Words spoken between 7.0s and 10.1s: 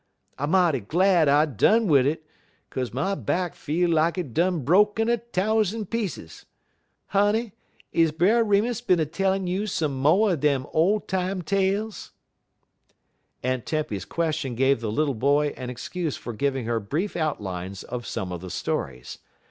Honey, is Brer Remus bin a tellin' you some